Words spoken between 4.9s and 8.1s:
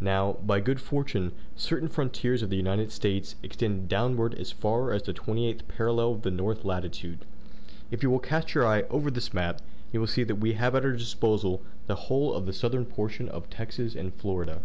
as the 28th parallel of the north latitude. If you